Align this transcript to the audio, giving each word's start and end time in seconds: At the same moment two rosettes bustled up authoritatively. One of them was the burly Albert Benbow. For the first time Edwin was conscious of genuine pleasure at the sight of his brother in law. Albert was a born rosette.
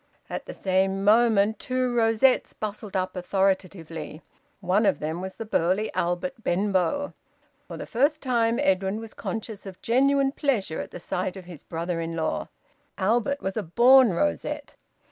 At 0.31 0.47
the 0.47 0.53
same 0.55 1.03
moment 1.03 1.59
two 1.59 1.93
rosettes 1.93 2.53
bustled 2.53 2.95
up 2.95 3.15
authoritatively. 3.15 4.23
One 4.59 4.87
of 4.87 4.97
them 4.97 5.21
was 5.21 5.35
the 5.35 5.45
burly 5.45 5.93
Albert 5.93 6.43
Benbow. 6.43 7.13
For 7.67 7.77
the 7.77 7.85
first 7.85 8.19
time 8.19 8.57
Edwin 8.59 8.99
was 8.99 9.13
conscious 9.13 9.67
of 9.67 9.79
genuine 9.79 10.31
pleasure 10.31 10.81
at 10.81 10.89
the 10.89 10.99
sight 10.99 11.37
of 11.37 11.45
his 11.45 11.61
brother 11.61 12.01
in 12.01 12.15
law. 12.15 12.49
Albert 12.97 13.43
was 13.43 13.55
a 13.55 13.61
born 13.61 14.09
rosette. 14.13 14.73